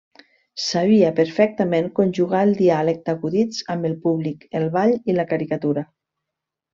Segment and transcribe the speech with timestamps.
[0.67, 5.85] Sabia perfectament conjugar el diàleg d'acudits amb el públic, el ball i la caricatura.